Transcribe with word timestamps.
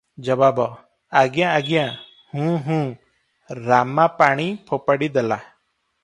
ଜବାବ- 0.27 0.63
ଆଜ୍ଞା 1.19 1.49
ଆଜ୍ଞା, 1.57 1.83
ହୁଁ 2.37 2.55
ହୁଁ, 2.69 2.79
ରାମା 3.59 4.07
ପାଣି 4.23 4.47
ଫୋପାଡି 4.71 5.11
ଦେଲା। 5.19 5.39